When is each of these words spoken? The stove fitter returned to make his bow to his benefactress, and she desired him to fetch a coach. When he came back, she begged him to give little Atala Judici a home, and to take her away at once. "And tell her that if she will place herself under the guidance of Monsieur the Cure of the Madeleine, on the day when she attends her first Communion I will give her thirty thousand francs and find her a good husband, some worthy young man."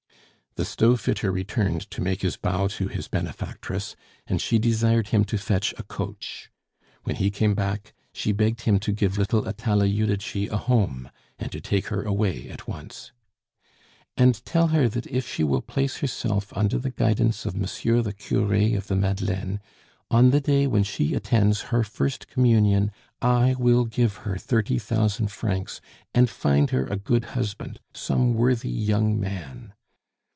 The 0.55 0.65
stove 0.65 0.99
fitter 0.99 1.31
returned 1.31 1.89
to 1.91 2.01
make 2.01 2.23
his 2.23 2.35
bow 2.35 2.67
to 2.67 2.89
his 2.89 3.07
benefactress, 3.07 3.95
and 4.27 4.41
she 4.41 4.59
desired 4.59 5.07
him 5.07 5.23
to 5.23 5.37
fetch 5.37 5.73
a 5.77 5.83
coach. 5.83 6.51
When 7.05 7.15
he 7.15 7.31
came 7.31 7.53
back, 7.55 7.93
she 8.11 8.33
begged 8.33 8.63
him 8.63 8.77
to 8.79 8.91
give 8.91 9.17
little 9.17 9.47
Atala 9.47 9.87
Judici 9.87 10.49
a 10.49 10.57
home, 10.57 11.09
and 11.39 11.53
to 11.53 11.61
take 11.61 11.87
her 11.87 12.03
away 12.03 12.49
at 12.49 12.67
once. 12.67 13.13
"And 14.17 14.43
tell 14.43 14.67
her 14.67 14.89
that 14.89 15.07
if 15.07 15.25
she 15.25 15.41
will 15.45 15.61
place 15.61 15.99
herself 15.99 16.51
under 16.53 16.77
the 16.77 16.91
guidance 16.91 17.45
of 17.45 17.55
Monsieur 17.55 18.01
the 18.01 18.11
Cure 18.11 18.53
of 18.77 18.87
the 18.87 18.95
Madeleine, 18.97 19.61
on 20.09 20.31
the 20.31 20.41
day 20.41 20.67
when 20.67 20.83
she 20.83 21.13
attends 21.13 21.61
her 21.71 21.85
first 21.85 22.27
Communion 22.27 22.91
I 23.21 23.55
will 23.57 23.85
give 23.85 24.15
her 24.27 24.35
thirty 24.35 24.79
thousand 24.79 25.31
francs 25.31 25.79
and 26.13 26.29
find 26.29 26.71
her 26.71 26.85
a 26.87 26.97
good 26.97 27.23
husband, 27.39 27.79
some 27.93 28.33
worthy 28.33 28.69
young 28.69 29.17
man." 29.17 29.75